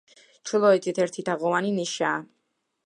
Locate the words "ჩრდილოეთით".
0.49-1.01